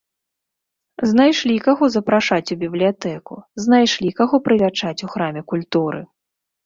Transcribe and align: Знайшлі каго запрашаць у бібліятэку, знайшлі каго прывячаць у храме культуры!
Знайшлі 1.09 1.57
каго 1.67 1.89
запрашаць 1.95 2.51
у 2.57 2.57
бібліятэку, 2.63 3.33
знайшлі 3.67 4.09
каго 4.21 4.35
прывячаць 4.49 4.99
у 5.09 5.15
храме 5.17 5.41
культуры! 5.55 6.01